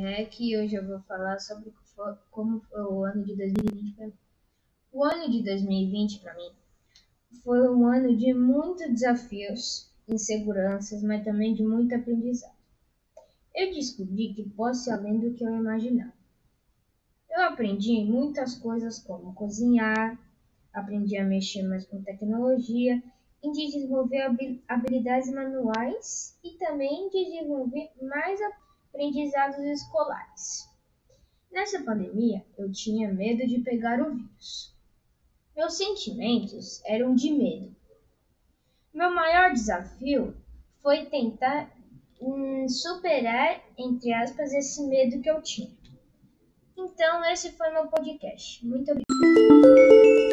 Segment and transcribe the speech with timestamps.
[0.00, 1.74] Mac e hoje eu vou falar sobre
[2.30, 4.12] como foi o ano de 2020 para mim.
[4.90, 6.50] O ano de 2020 para mim
[7.44, 12.56] foi um ano de muitos desafios, inseguranças, mas também de muito aprendizado.
[13.54, 16.14] Eu descobri que posso ir além do que eu imaginava.
[17.30, 20.18] Eu aprendi muitas coisas como cozinhar,
[20.72, 23.02] aprendi a mexer mais com tecnologia
[23.42, 24.32] e desenvolver
[24.66, 28.40] habilidades manuais e também desenvolver mais
[28.98, 30.68] aprendizados escolares.
[31.52, 34.74] Nessa pandemia, eu tinha medo de pegar o vírus.
[35.56, 37.74] Meus sentimentos eram de medo.
[38.92, 40.36] Meu maior desafio
[40.82, 41.70] foi tentar
[42.20, 45.70] hum, superar, entre aspas, esse medo que eu tinha.
[46.76, 48.66] Então, esse foi meu podcast.
[48.66, 50.27] Muito obrigada.